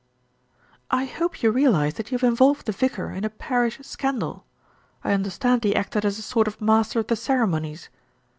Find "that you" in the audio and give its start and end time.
1.93-2.17